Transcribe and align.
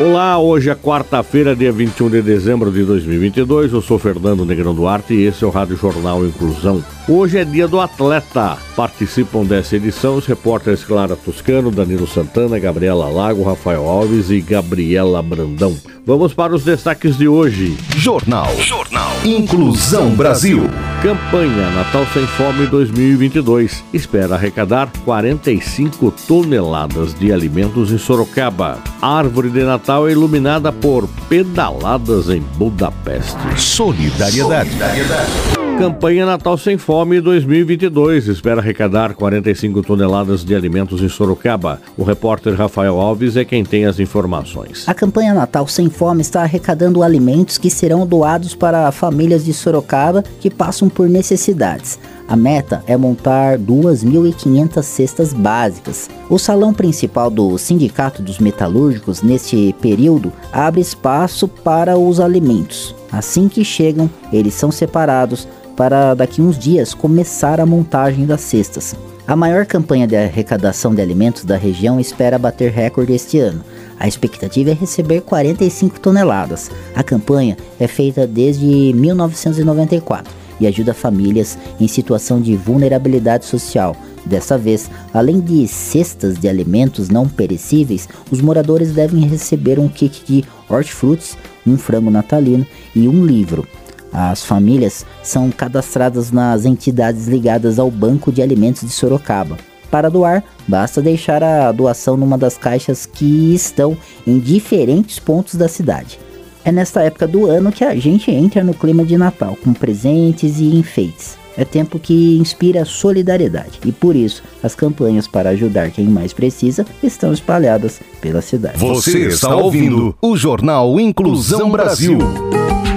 Olá, 0.00 0.38
hoje 0.38 0.70
é 0.70 0.74
quarta-feira, 0.74 1.54
dia 1.54 1.70
21 1.70 2.08
de 2.08 2.22
dezembro 2.22 2.72
de 2.72 2.82
2022. 2.84 3.74
Eu 3.74 3.82
sou 3.82 3.98
Fernando 3.98 4.46
Negrão 4.46 4.74
Duarte 4.74 5.12
e 5.12 5.26
esse 5.26 5.44
é 5.44 5.46
o 5.46 5.50
Rádio 5.50 5.76
Jornal 5.76 6.24
Inclusão. 6.24 6.82
Hoje 7.12 7.38
é 7.38 7.44
dia 7.44 7.66
do 7.66 7.80
atleta. 7.80 8.56
Participam 8.76 9.42
dessa 9.42 9.74
edição 9.74 10.14
os 10.14 10.26
repórteres 10.26 10.84
Clara 10.84 11.16
Toscano, 11.16 11.68
Danilo 11.68 12.06
Santana, 12.06 12.56
Gabriela 12.56 13.08
Lago, 13.08 13.42
Rafael 13.42 13.84
Alves 13.84 14.30
e 14.30 14.40
Gabriela 14.40 15.20
Brandão. 15.20 15.76
Vamos 16.06 16.32
para 16.32 16.54
os 16.54 16.62
destaques 16.62 17.18
de 17.18 17.26
hoje. 17.26 17.76
Jornal. 17.96 18.46
Jornal. 18.60 19.10
Inclusão 19.24 20.10
Brasil. 20.10 20.70
Campanha 21.02 21.70
Natal 21.70 22.06
Sem 22.14 22.24
Fome 22.28 22.68
2022 22.68 23.82
espera 23.92 24.36
arrecadar 24.36 24.88
45 25.04 26.12
toneladas 26.28 27.12
de 27.12 27.32
alimentos 27.32 27.90
em 27.90 27.98
Sorocaba. 27.98 28.78
A 29.02 29.18
árvore 29.18 29.50
de 29.50 29.64
Natal 29.64 30.08
é 30.08 30.12
iluminada 30.12 30.70
por 30.70 31.08
pedaladas 31.28 32.28
em 32.28 32.40
Budapeste. 32.56 33.60
Solidariedade. 33.60 34.70
Solidariedade. 34.70 35.59
Campanha 35.80 36.26
Natal 36.26 36.58
Sem 36.58 36.76
Fome 36.76 37.22
2022 37.22 38.26
espera 38.26 38.60
arrecadar 38.60 39.14
45 39.14 39.82
toneladas 39.82 40.44
de 40.44 40.54
alimentos 40.54 41.00
em 41.00 41.08
Sorocaba. 41.08 41.80
O 41.96 42.04
repórter 42.04 42.54
Rafael 42.54 43.00
Alves 43.00 43.34
é 43.34 43.46
quem 43.46 43.64
tem 43.64 43.86
as 43.86 43.98
informações. 43.98 44.86
A 44.86 44.92
campanha 44.92 45.32
Natal 45.32 45.66
Sem 45.66 45.88
Fome 45.88 46.20
está 46.20 46.42
arrecadando 46.42 47.02
alimentos 47.02 47.56
que 47.56 47.70
serão 47.70 48.06
doados 48.06 48.54
para 48.54 48.92
famílias 48.92 49.42
de 49.42 49.54
Sorocaba 49.54 50.22
que 50.38 50.50
passam 50.50 50.90
por 50.90 51.08
necessidades. 51.08 51.98
A 52.28 52.36
meta 52.36 52.84
é 52.86 52.94
montar 52.94 53.58
2.500 53.58 54.82
cestas 54.82 55.32
básicas. 55.32 56.10
O 56.28 56.38
salão 56.38 56.74
principal 56.74 57.30
do 57.30 57.56
Sindicato 57.56 58.22
dos 58.22 58.38
Metalúrgicos, 58.38 59.22
neste 59.22 59.74
período, 59.80 60.30
abre 60.52 60.82
espaço 60.82 61.48
para 61.48 61.98
os 61.98 62.20
alimentos. 62.20 62.94
Assim 63.10 63.48
que 63.48 63.64
chegam, 63.64 64.08
eles 64.32 64.54
são 64.54 64.70
separados 64.70 65.48
para 65.80 66.12
daqui 66.12 66.42
uns 66.42 66.58
dias 66.58 66.92
começar 66.92 67.58
a 67.58 67.64
montagem 67.64 68.26
das 68.26 68.42
cestas. 68.42 68.94
A 69.26 69.34
maior 69.34 69.64
campanha 69.64 70.06
de 70.06 70.14
arrecadação 70.14 70.94
de 70.94 71.00
alimentos 71.00 71.42
da 71.42 71.56
região 71.56 71.98
espera 71.98 72.38
bater 72.38 72.70
recorde 72.70 73.14
este 73.14 73.38
ano. 73.38 73.64
A 73.98 74.06
expectativa 74.06 74.72
é 74.72 74.74
receber 74.74 75.22
45 75.22 75.98
toneladas. 75.98 76.70
A 76.94 77.02
campanha 77.02 77.56
é 77.78 77.86
feita 77.86 78.26
desde 78.26 78.92
1994 78.92 80.30
e 80.60 80.66
ajuda 80.66 80.92
famílias 80.92 81.56
em 81.80 81.88
situação 81.88 82.42
de 82.42 82.54
vulnerabilidade 82.56 83.46
social. 83.46 83.96
Dessa 84.26 84.58
vez, 84.58 84.90
além 85.14 85.40
de 85.40 85.66
cestas 85.66 86.38
de 86.38 86.46
alimentos 86.46 87.08
não 87.08 87.26
perecíveis, 87.26 88.06
os 88.30 88.42
moradores 88.42 88.92
devem 88.92 89.26
receber 89.26 89.78
um 89.78 89.88
kit 89.88 90.22
de 90.26 90.44
hortifrutis, 90.68 91.38
um 91.66 91.78
frango 91.78 92.10
natalino 92.10 92.66
e 92.94 93.08
um 93.08 93.24
livro. 93.24 93.66
As 94.12 94.44
famílias 94.44 95.06
são 95.22 95.50
cadastradas 95.50 96.30
nas 96.30 96.64
entidades 96.64 97.28
ligadas 97.28 97.78
ao 97.78 97.90
Banco 97.90 98.32
de 98.32 98.42
Alimentos 98.42 98.82
de 98.82 98.90
Sorocaba. 98.90 99.56
Para 99.90 100.08
doar, 100.08 100.44
basta 100.68 101.02
deixar 101.02 101.42
a 101.42 101.72
doação 101.72 102.16
numa 102.16 102.38
das 102.38 102.56
caixas 102.56 103.06
que 103.06 103.54
estão 103.54 103.96
em 104.26 104.38
diferentes 104.38 105.18
pontos 105.18 105.54
da 105.54 105.68
cidade. 105.68 106.18
É 106.64 106.70
nesta 106.70 107.02
época 107.02 107.26
do 107.26 107.46
ano 107.46 107.72
que 107.72 107.84
a 107.84 107.96
gente 107.96 108.30
entra 108.30 108.62
no 108.62 108.74
clima 108.74 109.04
de 109.04 109.16
Natal, 109.16 109.56
com 109.62 109.72
presentes 109.72 110.60
e 110.60 110.76
enfeites. 110.76 111.39
É 111.60 111.64
tempo 111.66 111.98
que 111.98 112.38
inspira 112.38 112.86
solidariedade 112.86 113.80
e 113.84 113.92
por 113.92 114.16
isso 114.16 114.42
as 114.62 114.74
campanhas 114.74 115.28
para 115.28 115.50
ajudar 115.50 115.90
quem 115.90 116.06
mais 116.06 116.32
precisa 116.32 116.86
estão 117.02 117.34
espalhadas 117.34 118.00
pela 118.18 118.40
cidade. 118.40 118.78
Você 118.78 119.26
está 119.26 119.54
ouvindo 119.54 120.16
o 120.22 120.38
Jornal 120.38 120.98
Inclusão 120.98 121.70
Brasil. 121.70 122.16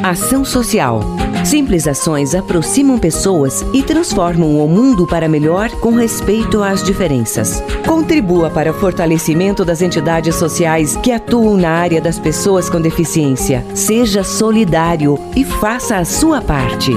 Ação 0.01 0.45
Social. 0.45 1.01
Simples 1.43 1.87
ações 1.87 2.33
aproximam 2.33 2.97
pessoas 2.97 3.65
e 3.73 3.83
transformam 3.83 4.63
o 4.63 4.67
mundo 4.67 5.05
para 5.05 5.27
melhor 5.27 5.69
com 5.81 5.91
respeito 5.91 6.63
às 6.63 6.81
diferenças. 6.83 7.61
Contribua 7.85 8.49
para 8.49 8.71
o 8.71 8.73
fortalecimento 8.73 9.65
das 9.65 9.81
entidades 9.81 10.35
sociais 10.35 10.95
que 10.97 11.11
atuam 11.11 11.57
na 11.57 11.69
área 11.69 11.99
das 11.99 12.17
pessoas 12.17 12.69
com 12.69 12.79
deficiência. 12.79 13.63
Seja 13.75 14.23
solidário 14.23 15.19
e 15.35 15.43
faça 15.43 15.97
a 15.97 16.05
sua 16.05 16.41
parte. 16.41 16.91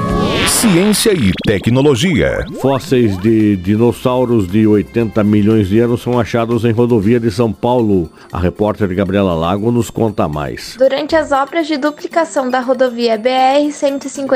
Ciência 0.49 1.13
e 1.13 1.33
tecnologia. 1.45 2.47
Fósseis 2.61 3.19
de 3.19 3.57
dinossauros 3.57 4.47
de 4.47 4.67
80 4.67 5.23
milhões 5.25 5.69
de 5.69 5.81
anos 5.81 6.03
são 6.03 6.19
achados 6.19 6.65
em 6.65 6.71
rodovia 6.71 7.19
de 7.19 7.31
São 7.31 7.53
Paulo. 7.53 8.09
A 8.33 8.39
repórter 8.39 8.95
Gabriela 8.95 9.35
Lago 9.35 9.73
nos 9.73 9.91
conta 9.91 10.29
mais. 10.29 10.77
Durante 10.79 11.17
as 11.17 11.33
obras 11.33 11.67
de 11.67 11.77
duplicação 11.77 12.49
da 12.49 12.61
rodovia 12.61 13.19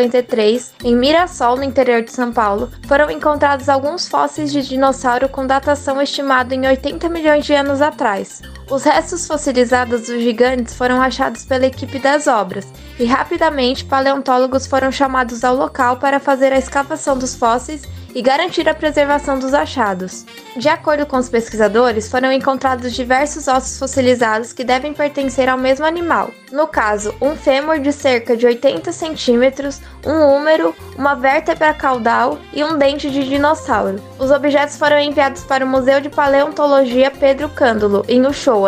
BR-153, 0.09 0.73
em 0.85 0.97
Mirassol, 0.97 1.57
no 1.57 1.65
interior 1.65 2.03
de 2.03 2.13
São 2.13 2.33
Paulo, 2.33 2.71
foram 2.87 3.11
encontrados 3.11 3.69
alguns 3.69 4.09
fósseis 4.09 4.51
de 4.51 4.63
dinossauro 4.63 5.29
com 5.29 5.47
datação 5.47 6.01
estimada 6.01 6.55
em 6.55 6.67
80 6.67 7.09
milhões 7.09 7.45
de 7.45 7.53
anos 7.53 7.83
atrás. 7.83 8.41
Os 8.71 8.85
restos 8.85 9.27
fossilizados 9.27 10.03
dos 10.03 10.23
gigantes 10.23 10.75
foram 10.75 11.03
achados 11.03 11.45
pela 11.45 11.67
equipe 11.67 11.99
das 11.99 12.29
obras 12.29 12.69
e 13.01 13.05
rapidamente 13.05 13.85
paleontólogos 13.85 14.65
foram 14.65 14.93
chamados 14.93 15.43
ao 15.43 15.57
local 15.57 15.97
para 15.97 16.21
fazer 16.21 16.53
a 16.53 16.59
escavação 16.59 17.19
dos 17.19 17.35
fósseis 17.35 17.83
e 18.15 18.23
garantir 18.23 18.69
a 18.69 18.75
preservação 18.75 19.39
dos 19.39 19.55
achados. 19.55 20.25
De 20.57 20.69
acordo 20.69 21.07
com 21.07 21.17
os 21.17 21.29
pesquisadores, 21.29 22.11
foram 22.11 22.33
encontrados 22.33 22.93
diversos 22.93 23.47
ossos 23.47 23.79
fossilizados 23.79 24.53
que 24.53 24.65
devem 24.65 24.93
pertencer 24.93 25.49
ao 25.49 25.57
mesmo 25.57 25.87
animal. 25.87 26.31
No 26.51 26.67
caso, 26.67 27.15
um 27.21 27.37
fêmur 27.37 27.79
de 27.79 27.93
cerca 27.93 28.37
de 28.37 28.47
80 28.47 28.91
centímetros, 28.93 29.81
um 30.05 30.27
húmero, 30.27 30.75
uma 30.99 31.15
vértebra 31.15 31.73
caudal 31.73 32.39
e 32.53 32.65
um 32.65 32.77
dente 32.77 33.09
de 33.11 33.29
dinossauro. 33.29 34.03
Os 34.19 34.31
objetos 34.33 34.77
foram 34.77 34.99
enviados 34.99 35.45
para 35.45 35.65
o 35.65 35.69
Museu 35.69 36.01
de 36.01 36.11
Paleontologia 36.11 37.11
Pedro 37.11 37.49
Cândulo, 37.49 38.05
em 38.09 38.21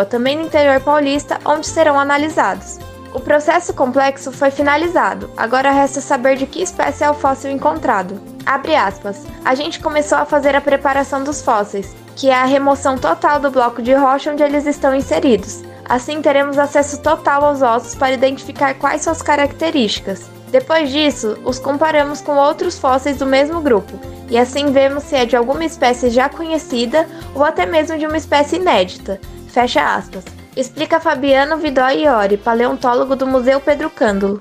Também 0.05 0.37
no 0.37 0.45
interior 0.45 0.79
paulista, 0.79 1.39
onde 1.45 1.67
serão 1.67 1.99
analisados. 1.99 2.79
O 3.13 3.19
processo 3.19 3.73
complexo 3.73 4.31
foi 4.31 4.49
finalizado, 4.49 5.29
agora 5.37 5.69
resta 5.71 6.01
saber 6.01 6.35
de 6.35 6.47
que 6.47 6.63
espécie 6.63 7.03
é 7.03 7.09
o 7.09 7.13
fóssil 7.13 7.51
encontrado. 7.51 8.19
Abre 8.45 8.75
aspas. 8.75 9.23
A 9.45 9.53
gente 9.53 9.79
começou 9.79 10.17
a 10.17 10.25
fazer 10.25 10.55
a 10.55 10.61
preparação 10.61 11.23
dos 11.23 11.41
fósseis, 11.41 11.95
que 12.15 12.29
é 12.29 12.33
a 12.33 12.45
remoção 12.45 12.97
total 12.97 13.39
do 13.39 13.51
bloco 13.51 13.81
de 13.81 13.93
rocha 13.93 14.31
onde 14.31 14.41
eles 14.41 14.65
estão 14.65 14.95
inseridos. 14.95 15.61
Assim 15.87 16.21
teremos 16.21 16.57
acesso 16.57 17.01
total 17.01 17.45
aos 17.45 17.61
ossos 17.61 17.93
para 17.93 18.13
identificar 18.13 18.73
quais 18.73 19.03
suas 19.03 19.21
características. 19.21 20.29
Depois 20.49 20.89
disso, 20.89 21.37
os 21.43 21.59
comparamos 21.59 22.21
com 22.21 22.35
outros 22.35 22.79
fósseis 22.79 23.17
do 23.17 23.25
mesmo 23.25 23.59
grupo, 23.59 23.99
e 24.29 24.37
assim 24.37 24.71
vemos 24.71 25.03
se 25.03 25.15
é 25.15 25.25
de 25.25 25.35
alguma 25.35 25.65
espécie 25.65 26.09
já 26.09 26.29
conhecida 26.29 27.07
ou 27.35 27.43
até 27.43 27.65
mesmo 27.65 27.97
de 27.97 28.05
uma 28.05 28.17
espécie 28.17 28.55
inédita. 28.55 29.19
Fecha 29.53 29.95
aspas 29.95 30.25
explica 30.57 30.99
Fabiano 30.99 31.57
Vidói 31.57 32.05
Iori, 32.05 32.37
paleontólogo 32.37 33.15
do 33.15 33.27
Museu 33.27 33.59
Pedro 33.59 33.87
Cândulo. 33.87 34.39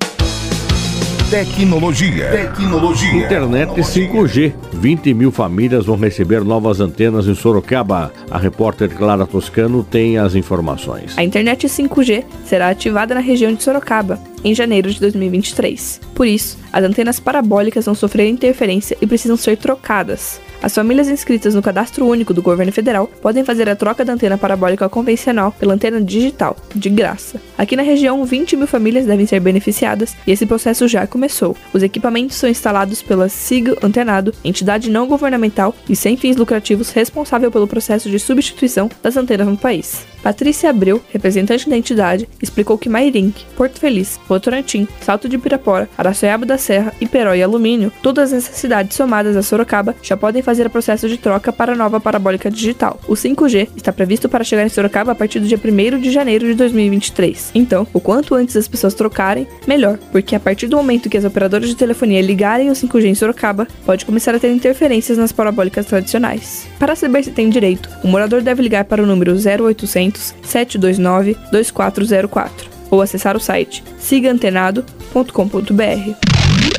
Tecnologia. 1.31 2.31
Tecnologia. 2.31 3.27
Internet 3.27 3.73
5G. 3.73 4.55
20 4.73 5.13
mil 5.13 5.31
famílias 5.31 5.85
vão 5.85 5.97
receber 5.97 6.43
novas 6.43 6.81
antenas 6.81 7.27
em 7.27 7.35
Sorocaba. 7.35 8.11
A 8.31 8.39
repórter 8.39 8.89
Clara 8.89 9.27
Toscano 9.27 9.85
tem 9.85 10.17
as 10.17 10.35
informações. 10.35 11.17
A 11.19 11.23
internet 11.23 11.67
5G 11.67 12.25
será 12.45 12.69
ativada 12.69 13.15
na 13.15 13.21
região 13.21 13.53
de 13.53 13.63
Sorocaba 13.63 14.19
em 14.43 14.55
janeiro 14.55 14.91
de 14.91 14.99
2023. 14.99 16.01
Por 16.15 16.27
isso, 16.27 16.59
as 16.73 16.85
antenas 16.85 17.21
parabólicas 17.21 17.85
vão 17.85 17.95
sofrer 17.95 18.29
interferência 18.29 18.97
e 19.01 19.07
precisam 19.07 19.37
ser 19.37 19.57
trocadas. 19.59 20.41
As 20.63 20.73
famílias 20.75 21.09
inscritas 21.09 21.57
no 21.57 21.61
Cadastro 21.61 22.07
Único 22.07 22.33
do 22.33 22.41
Governo 22.41 22.73
Federal 22.73 23.09
podem 23.21 23.45
fazer 23.45 23.69
a 23.69 23.75
troca 23.75 24.05
da 24.05 24.13
antena 24.13 24.39
parabólica 24.39 24.89
convencional 24.89 25.51
pela 25.51 25.75
antena 25.75 26.01
digital, 26.01 26.57
de 26.73 26.89
graça. 26.89 27.43
Aqui 27.59 27.75
na 27.75 27.83
região, 27.83 28.25
20 28.25 28.57
mil 28.57 28.69
famílias 28.69 29.05
devem 29.05 29.27
ser 29.27 29.41
beneficiadas 29.41 30.17
e 30.25 30.31
esse 30.31 30.47
processo 30.47 30.87
já 30.87 31.05
começou. 31.05 31.57
Os 31.73 31.83
equipamentos 31.83 32.37
são 32.37 32.49
instalados 32.49 33.03
pela 33.03 33.29
SIG 33.29 33.77
Antenado, 33.83 34.33
entidade 34.45 34.89
não 34.89 35.09
governamental 35.09 35.75
e 35.89 35.97
sem 35.97 36.17
fins 36.17 36.37
lucrativos 36.37 36.91
responsável 36.91 37.51
pelo 37.51 37.67
processo 37.67 38.09
de 38.09 38.21
substituição 38.21 38.89
das 39.03 39.17
antenas 39.17 39.49
no 39.49 39.57
país. 39.57 40.12
Patrícia 40.23 40.71
Abreu, 40.71 41.03
representante 41.13 41.69
da 41.69 41.77
entidade, 41.77 42.29
explicou 42.41 42.79
que 42.79 42.89
Mairink, 42.89 43.45
Porto 43.57 43.81
Feliz, 43.81 44.21
Votorantim, 44.29 44.87
Salto 45.01 45.29
de 45.29 45.37
Pirapora, 45.37 45.89
Araçoiaba 45.99 46.47
da 46.47 46.57
Serra, 46.57 46.95
Iperó 47.01 47.35
e 47.35 47.43
Alumínio, 47.43 47.93
todas 48.03 48.33
essas 48.33 48.57
cidades 48.57 48.97
somadas 48.97 49.37
a 49.37 49.43
Sorocaba 49.43 49.97
já 50.01 50.17
podem 50.17 50.41
fazer 50.41 50.67
o 50.67 50.71
processo 50.71 51.09
de 51.09 51.19
troca 51.19 51.53
para 51.53 51.73
a 51.73 51.77
nova 51.77 52.01
parabólica 52.01 52.51
digital. 52.51 53.01
O 53.09 53.15
5G 53.15 53.69
está 53.77 53.93
previsto 53.93 54.29
para 54.29 54.45
chegar 54.45 54.65
em 54.65 54.69
Sorocaba 54.69 55.11
a 55.11 55.15
partir 55.15 55.41
do 55.41 55.49
dia 55.49 55.59
1 55.59 56.01
de 56.01 56.13
janeiro 56.13 56.47
de 56.47 56.55
2023. 56.55 57.51
Então, 57.55 57.87
o 57.93 58.01
quanto 58.01 58.35
antes 58.35 58.57
as 58.57 58.69
pessoas 58.69 58.95
trocarem, 58.95 59.47
melhor, 59.67 59.99
porque 60.13 60.37
a 60.37 60.41
partir 60.41 60.69
do 60.69 60.77
momento 60.77 61.11
que 61.11 61.17
as 61.17 61.25
operadoras 61.25 61.69
de 61.69 61.75
telefonia 61.75 62.23
ligarem 62.23 62.71
o 62.71 62.75
5G 62.75 63.07
em 63.07 63.15
Sorocaba, 63.15 63.67
pode 63.85 64.07
começar 64.07 64.35
a 64.35 64.39
ter 64.39 64.53
interferências 64.53 65.19
nas 65.19 65.33
parabólicas 65.33 65.87
tradicionais. 65.87 66.69
Para 66.79 66.95
saber 66.95 67.25
se 67.25 67.33
tem 67.33 67.51
direito, 67.51 67.89
o 68.05 68.09
morador 68.09 68.41
deve 68.41 68.63
ligar 68.63 68.85
para 68.85 69.03
o 69.03 69.07
número 69.07 69.33
0800 69.33 70.12
729 70.19 71.37
2404 71.51 72.71
ou 72.91 73.01
acessar 73.01 73.37
o 73.37 73.41
site 73.41 73.83
sigaantenado.com.br. 73.99 76.33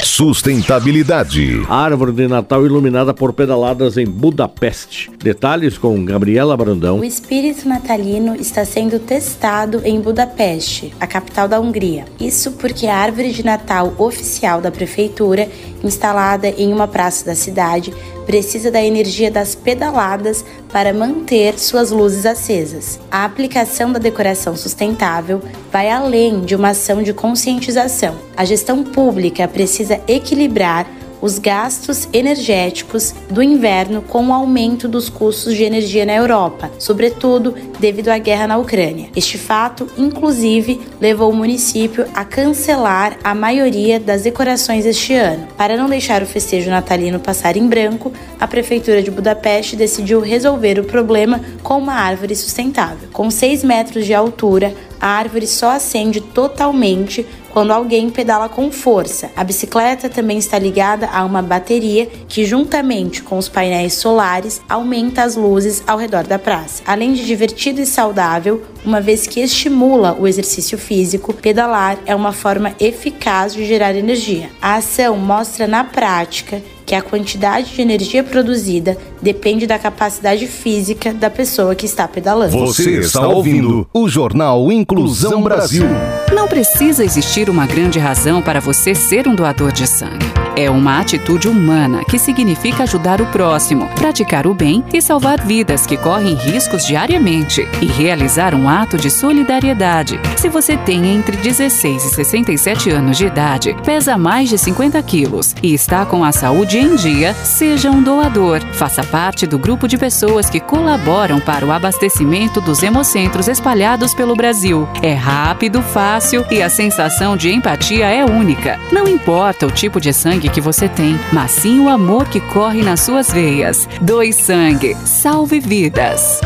Sustentabilidade. 0.03 1.65
Árvore 1.68 2.12
de 2.12 2.27
Natal 2.27 2.65
iluminada 2.65 3.13
por 3.13 3.33
pedaladas 3.33 3.97
em 3.97 4.06
Budapeste. 4.06 5.09
Detalhes 5.18 5.77
com 5.77 6.06
Gabriela 6.06 6.56
Brandão. 6.56 7.00
O 7.00 7.03
espírito 7.03 7.68
natalino 7.68 8.35
está 8.35 8.63
sendo 8.63 9.00
testado 9.00 9.81
em 9.83 10.00
Budapeste, 10.00 10.94
a 11.00 11.07
capital 11.07 11.47
da 11.47 11.59
Hungria. 11.59 12.06
Isso 12.19 12.51
porque 12.51 12.86
a 12.86 12.95
árvore 12.95 13.31
de 13.31 13.44
Natal 13.44 13.94
oficial 13.97 14.62
da 14.62 14.69
prefeitura, 14.69 15.50
instalada 15.83 16.47
em 16.47 16.71
uma 16.71 16.88
praça 16.88 17.25
da 17.25 17.33
cidade, 17.33 17.91
precisa 18.25 18.71
da 18.71 18.81
energia 18.83 19.29
das 19.29 19.55
pedaladas 19.55 20.43
para 20.71 20.93
manter 20.93 21.59
suas 21.59 21.91
luzes 21.91 22.25
acesas. 22.25 22.99
A 23.11 23.25
aplicação 23.25 23.91
da 23.91 23.99
decoração 23.99 24.55
sustentável 24.55 25.41
vai 25.71 25.89
além 25.89 26.41
de 26.41 26.55
uma 26.55 26.69
ação 26.69 27.03
de 27.03 27.13
conscientização. 27.13 28.15
A 28.35 28.45
gestão 28.45 28.83
pública 28.83 29.47
precisa 29.47 30.01
equilibrar 30.07 30.87
os 31.23 31.39
gastos 31.39 32.09
energéticos 32.11 33.15
do 33.29 33.41
inverno 33.41 34.01
com 34.01 34.27
o 34.27 34.33
aumento 34.33 34.89
dos 34.89 35.07
custos 35.07 35.55
de 35.55 35.63
energia 35.63 36.05
na 36.05 36.13
Europa, 36.13 36.69
sobretudo 36.77 37.55
devido 37.79 38.09
à 38.09 38.17
guerra 38.17 38.45
na 38.45 38.57
Ucrânia. 38.57 39.09
Este 39.15 39.37
fato, 39.37 39.87
inclusive, 39.97 40.81
levou 40.99 41.31
o 41.31 41.35
município 41.35 42.05
a 42.13 42.25
cancelar 42.25 43.17
a 43.23 43.33
maioria 43.33 44.01
das 44.01 44.23
decorações 44.23 44.85
este 44.85 45.13
ano. 45.13 45.47
Para 45.55 45.77
não 45.77 45.87
deixar 45.87 46.21
o 46.21 46.25
festejo 46.25 46.69
natalino 46.69 47.21
passar 47.21 47.55
em 47.55 47.67
branco, 47.67 48.11
a 48.37 48.45
prefeitura 48.45 49.01
de 49.01 49.09
Budapeste 49.09 49.77
decidiu 49.77 50.19
resolver 50.19 50.77
o 50.77 50.83
problema 50.83 51.39
com 51.63 51.77
uma 51.77 51.93
árvore 51.93 52.35
sustentável. 52.35 53.07
Com 53.13 53.31
6 53.31 53.63
metros 53.63 54.05
de 54.05 54.13
altura, 54.13 54.75
a 54.99 55.07
árvore 55.07 55.47
só 55.47 55.71
acende 55.71 56.19
totalmente 56.19 57.25
quando 57.53 57.71
alguém 57.71 58.09
pedala 58.09 58.50
com 58.50 58.71
força. 58.71 59.29
A 59.35 59.44
bicicleta 59.44 60.09
também 60.09 60.39
está 60.39 60.57
ligada 60.57 61.07
a 61.07 61.23
uma 61.23 61.41
bateria 61.41 62.07
que, 62.27 62.44
juntamente 62.45 63.21
com 63.21 63.38
os 63.38 63.47
painéis 63.47 63.94
solares, 63.94 64.61
aumenta 64.67 65.23
as 65.23 65.35
luzes 65.35 65.83
ao 65.85 65.97
redor 65.97 66.23
da 66.23 66.39
praça. 66.39 66.81
Além 66.85 67.13
de 67.13 67.25
divertido 67.25 67.79
e 67.79 67.85
saudável, 67.85 68.63
uma 68.83 69.00
vez 69.00 69.27
que 69.27 69.39
estimula 69.39 70.17
o 70.19 70.27
exercício 70.27 70.77
físico, 70.77 71.33
pedalar 71.33 72.00
é 72.05 72.15
uma 72.15 72.33
forma 72.33 72.73
eficaz 72.79 73.53
de 73.53 73.65
gerar 73.65 73.95
energia. 73.95 74.50
A 74.59 74.75
ação 74.75 75.15
mostra 75.15 75.67
na 75.67 75.83
prática 75.83 76.61
que 76.85 76.95
a 76.95 77.01
quantidade 77.01 77.73
de 77.73 77.81
energia 77.81 78.23
produzida 78.23 78.97
depende 79.21 79.65
da 79.65 79.79
capacidade 79.79 80.47
física 80.47 81.13
da 81.13 81.29
pessoa 81.29 81.75
que 81.75 81.85
está 81.85 82.07
pedalando. 82.07 82.57
Você 82.57 83.00
está 83.00 83.27
ouvindo 83.27 83.88
o 83.94 84.09
Jornal 84.09 84.71
Inclusão 84.71 85.41
Brasil. 85.41 85.85
Não 86.33 86.47
precisa 86.47 87.06
existir 87.06 87.47
uma 87.47 87.68
grande 87.68 88.00
razão 88.00 88.41
para 88.41 88.59
você 88.59 88.95
ser 88.95 89.27
um 89.27 89.35
doador 89.35 89.71
de 89.71 89.85
sangue. 89.85 90.42
É 90.55 90.69
uma 90.69 91.00
atitude 91.00 91.47
humana 91.47 92.03
que 92.05 92.19
significa 92.19 92.83
ajudar 92.83 93.19
o 93.19 93.25
próximo, 93.27 93.88
praticar 93.95 94.45
o 94.45 94.53
bem 94.53 94.83
e 94.94 95.01
salvar 95.01 95.41
vidas 95.41 95.88
que 95.88 95.97
correm 95.97 96.35
riscos 96.35 96.85
diariamente 96.85 97.67
e 97.81 97.88
realizar 97.88 98.53
um 98.53 98.69
ato 98.69 98.95
de 98.95 99.09
solidariedade. 99.09 100.19
Se 100.38 100.50
você 100.50 100.77
tem 100.77 101.07
entre 101.07 101.38
16 101.38 102.05
e 102.05 102.09
67 102.09 102.91
anos 102.91 103.17
de 103.17 103.25
idade, 103.25 103.75
pesa 103.83 104.15
mais 104.15 104.47
de 104.47 104.59
50 104.59 105.01
quilos 105.01 105.55
e 105.63 105.73
está 105.73 106.05
com 106.05 106.23
a 106.23 106.31
saúde 106.31 106.77
em 106.77 106.95
dia, 106.95 107.33
seja 107.33 107.89
um 107.89 108.03
doador. 108.03 108.61
Faça 108.73 109.03
parte 109.03 109.47
do 109.47 109.57
grupo 109.57 109.88
de 109.88 109.97
pessoas 109.97 110.51
que 110.51 110.59
colaboram 110.59 111.39
para 111.39 111.65
o 111.65 111.71
abastecimento 111.71 112.61
dos 112.61 112.83
hemocentros 112.83 113.47
espalhados 113.47 114.13
pelo 114.13 114.35
Brasil. 114.35 114.88
É 115.01 115.13
rápido, 115.13 115.81
fácil 115.81 116.45
e 116.51 116.61
a 116.61 116.69
sensação 116.69 117.35
de 117.35 117.51
empatia 117.51 118.05
é 118.05 118.23
única. 118.23 118.79
Não 118.91 119.07
importa 119.07 119.65
o 119.65 119.71
tipo 119.71 120.00
de 120.00 120.13
sangue 120.13 120.42
que 120.49 120.61
você 120.61 120.87
tem, 120.87 121.19
mas 121.31 121.51
sim 121.51 121.79
o 121.79 121.89
amor 121.89 122.27
que 122.27 122.39
corre 122.39 122.81
nas 122.81 123.01
suas 123.01 123.31
veias. 123.31 123.87
Doe 124.01 124.31
sangue, 124.33 124.95
salve 125.05 125.59
vidas. 125.59 126.41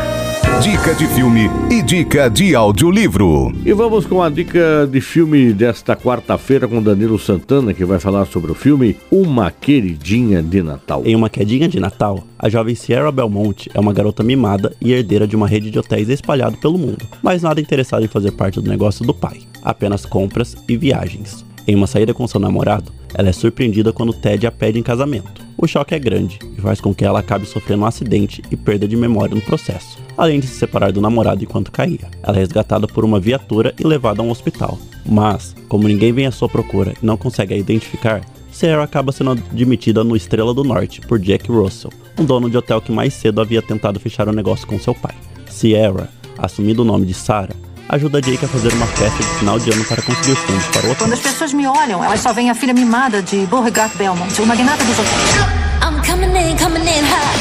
Dica 0.62 0.96
de 0.96 1.06
filme 1.06 1.52
e 1.70 1.84
dica 1.84 2.28
de 2.30 2.56
audiolivro. 2.56 3.54
E 3.64 3.72
vamos 3.74 4.08
com 4.08 4.24
a 4.24 4.30
dica 4.30 4.88
de 4.92 5.00
filme 5.00 5.54
desta 5.54 5.96
quarta-feira 5.96 6.68
com 6.68 6.82
Danilo 6.82 7.20
Santana, 7.20 7.76
que 7.76 7.86
vai 7.86 8.00
falar 8.00 8.26
sobre 8.26 8.52
o 8.52 8.56
filme 8.56 8.98
Uma 9.12 9.52
Queridinha 9.52 10.42
de 10.42 10.64
Natal. 10.64 11.04
Em 11.06 11.16
Uma 11.16 11.30
Quedinha 11.30 11.68
de 11.68 11.80
Natal, 11.80 12.24
a 12.40 12.50
jovem 12.50 12.74
Sierra 12.74 13.12
Belmont 13.12 13.70
é 13.72 13.80
uma 13.80 13.94
garota 13.94 14.24
mimada 14.24 14.76
e 14.82 14.94
herdeira 14.94 15.28
de 15.28 15.36
uma 15.36 15.48
rede 15.48 15.70
de 15.70 15.78
hotéis 15.78 16.10
espalhado 16.10 16.58
pelo 16.58 16.80
mundo, 16.80 17.06
mas 17.22 17.44
nada 17.44 17.62
interessada 17.62 18.04
em 18.04 18.08
fazer 18.08 18.32
parte 18.32 18.60
do 18.60 18.68
negócio 18.68 19.06
do 19.06 19.14
pai, 19.14 19.42
apenas 19.62 20.08
compras 20.08 20.56
e 20.68 20.76
viagens. 20.76 21.46
Em 21.68 21.76
uma 21.76 21.86
saída 21.86 22.16
com 22.16 22.28
seu 22.28 22.40
namorado, 22.40 22.92
ela 23.14 23.30
é 23.30 23.34
surpreendida 23.34 23.94
quando 23.94 24.14
Ted 24.14 24.46
a 24.46 24.52
pede 24.52 24.80
em 24.80 24.84
casamento. 24.84 25.46
O 25.58 25.66
choque 25.68 25.96
é 25.96 26.00
grande 26.00 26.38
e 26.58 26.62
faz 26.62 26.80
com 26.80 26.94
que 26.94 27.04
ela 27.04 27.20
acabe 27.20 27.46
sofrendo 27.46 27.84
um 27.84 27.88
acidente 27.88 28.44
e 28.52 28.56
perda 28.56 28.88
de 28.88 28.96
memória 28.96 29.34
no 29.34 29.42
processo, 29.42 29.98
além 30.16 30.40
de 30.40 30.48
se 30.48 30.56
separar 30.56 30.92
do 30.92 31.02
namorado 31.02 31.44
enquanto 31.44 31.72
caía. 31.72 32.10
Ela 32.22 32.38
é 32.38 32.40
resgatada 32.40 32.88
por 32.88 33.04
uma 33.04 33.20
viatura 33.20 33.74
e 33.80 33.84
levada 33.86 34.22
a 34.22 34.26
um 34.26 34.30
hospital. 34.30 34.78
Mas, 35.06 35.56
como 35.68 35.88
ninguém 35.88 36.14
vem 36.14 36.28
à 36.28 36.32
sua 36.32 36.48
procura 36.48 36.94
e 37.02 37.06
não 37.06 37.18
consegue 37.18 37.54
a 37.54 37.58
identificar, 37.58 38.22
Sarah 38.52 38.84
acaba 38.84 39.12
sendo 39.12 39.32
admitida 39.32 40.04
no 40.04 40.16
Estrela 40.16 40.54
do 40.54 40.64
Norte 40.64 41.02
por 41.02 41.20
Jack 41.20 41.52
Russell, 41.52 41.92
um 42.20 42.26
dono 42.26 42.50
de 42.50 42.58
hotel 42.58 42.82
que 42.82 42.92
mais 42.92 43.14
cedo 43.14 43.42
havia 43.42 43.62
tentado 43.62 44.00
fechar 44.00 44.28
o 44.28 44.32
um 44.32 44.34
negócio 44.34 44.68
com 44.68 44.80
seu 44.80 44.96
pai. 44.96 45.16
Sierra, 45.50 46.10
assumindo 46.38 46.82
o 46.82 46.86
nome 46.86 47.06
de 47.06 47.14
Sarah, 47.14 47.56
ajuda 47.90 48.22
Jake 48.22 48.44
a 48.44 48.48
fazer 48.48 48.74
uma 48.74 48.88
festa 48.88 49.18
de 49.18 49.40
final 49.40 49.60
de 49.60 49.72
ano 49.72 49.84
para 49.86 50.02
conseguir 50.02 50.36
fundos 50.36 50.66
para 50.68 50.88
o 50.88 50.92
hotel. 50.92 51.08
Quando 51.08 51.14
as 51.14 51.20
pessoas 51.20 51.54
me 51.54 51.68
olham, 51.68 52.04
elas 52.04 52.20
só 52.20 52.34
veem 52.34 52.50
a 52.50 52.56
filha 52.56 52.74
mimada 52.74 53.22
de 53.22 53.46
Beauregard 53.46 53.96
Belmont, 53.98 54.42
o 54.42 54.46
magnata 54.46 54.84
dos 54.84 54.98
hotéis. 55.00 55.58
I'm 55.82 56.02
coming 56.06 56.36
in, 56.38 56.58
coming 56.58 56.82
in 56.82 57.04
hot. 57.04 57.38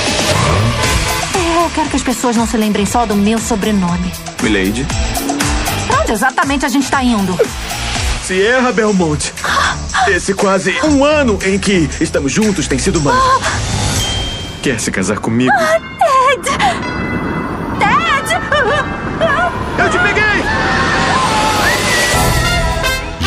Eu 1.64 1.70
quero 1.74 1.88
que 1.88 1.96
as 1.96 2.02
pessoas 2.02 2.36
não 2.36 2.46
se 2.46 2.56
lembrem 2.56 2.86
só 2.86 3.06
do 3.06 3.16
meu 3.16 3.38
sobrenome. 3.38 4.12
Milady. 4.42 4.86
Pra 5.88 6.00
onde 6.00 6.12
exatamente 6.12 6.64
a 6.64 6.68
gente 6.68 6.88
tá 6.88 7.02
indo? 7.02 7.36
Sierra 8.24 8.72
Belmont. 8.72 9.32
Esse 10.08 10.34
quase 10.34 10.76
um 10.84 11.04
ano 11.04 11.38
em 11.44 11.58
que 11.58 11.88
estamos 12.00 12.30
juntos 12.32 12.68
tem 12.68 12.78
sido 12.78 13.00
mágico. 13.00 13.42
Quer 14.62 14.78
se 14.80 14.90
casar 14.90 15.18
comigo? 15.18 15.52
Ted! 15.52 16.58
Ted! 17.78 19.55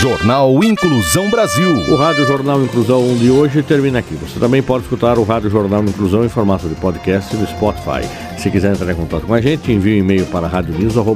Jornal 0.01 0.63
Inclusão 0.63 1.29
Brasil. 1.29 1.75
O 1.89 1.95
Rádio 1.97 2.25
Jornal 2.25 2.63
Inclusão 2.63 3.17
de 3.17 3.29
hoje 3.29 3.61
termina 3.61 3.99
aqui. 3.99 4.15
Você 4.15 4.39
também 4.39 4.63
pode 4.63 4.85
escutar 4.85 5.19
o 5.19 5.23
Rádio 5.23 5.49
Jornal 5.49 5.83
Inclusão 5.83 6.23
em 6.23 6.29
formato 6.29 6.69
de 6.69 6.75
podcast 6.75 7.35
no 7.35 7.45
Spotify. 7.45 8.07
Se 8.37 8.49
quiser 8.49 8.71
entrar 8.71 8.89
em 8.93 8.95
contato 8.95 9.27
com 9.27 9.33
a 9.33 9.41
gente, 9.41 9.69
envie 9.73 9.95
um 9.95 10.05
e-mail 10.05 10.25
para 10.27 10.47
radioniso.br, 10.47 11.09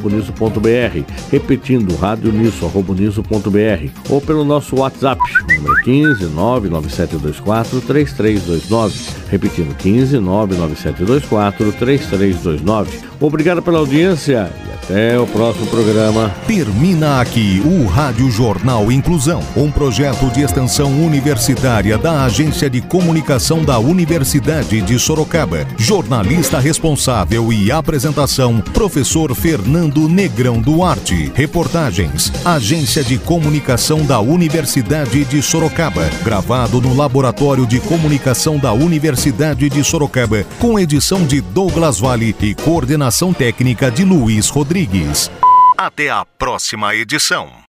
repetindo 1.31 1.95
radioniso.br 1.95 2.69
ou 4.09 4.19
pelo 4.19 4.43
nosso 4.43 4.75
WhatsApp, 4.75 5.21
número 5.47 5.81
15 5.83 6.25
99724 6.25 7.79
3329, 7.79 8.99
repetindo 9.29 9.73
15 9.77 10.19
99724 10.19 11.71
3329. 11.71 12.99
Obrigado 13.21 13.61
pela 13.61 13.79
audiência 13.79 14.51
até 14.83 15.17
o 15.17 15.25
próximo 15.25 15.65
programa. 15.67 16.29
Termina 16.45 17.21
aqui 17.21 17.61
o 17.65 17.87
Rádio 17.87 18.29
Jornal 18.29 18.91
Inclusão, 18.91 19.41
um 19.55 19.71
projeto 19.71 20.29
de 20.31 20.41
extensão 20.41 20.91
universitária 21.03 21.97
da 21.97 22.25
Agência 22.25 22.69
de 22.69 22.81
Comunicação 22.81 23.63
da 23.63 23.79
Universidade 23.79 24.81
de 24.81 24.99
Sorocaba. 24.99 25.65
Jornalista 25.77 26.59
responsável 26.59 27.51
e 27.53 27.71
apresentação, 27.71 28.59
professor 28.73 29.33
Fernando 29.33 30.09
Negrão 30.09 30.59
Duarte. 30.59 31.31
Reportagens, 31.33 32.31
Agência 32.43 33.03
de 33.03 33.17
Comunicação 33.17 34.05
da 34.05 34.19
Universidade 34.19 35.23
de 35.25 35.41
Sorocaba. 35.41 36.09
Gravado 36.23 36.81
no 36.81 36.93
Laboratório 36.93 37.65
de 37.65 37.79
Comunicação 37.79 38.57
da 38.57 38.73
Universidade 38.73 39.69
de 39.69 39.83
Sorocaba, 39.83 40.43
com 40.59 40.77
edição 40.77 41.25
de 41.25 41.39
Douglas 41.39 41.99
Vale 41.99 42.35
e 42.41 42.53
coordenação 42.53 43.31
técnica 43.33 43.89
de 43.89 44.03
Luiz 44.03 44.49
Rodrigues. 44.49 44.72
Rodrigues. 44.73 45.29
Até 45.77 46.09
a 46.09 46.25
próxima 46.25 46.95
edição. 46.95 47.63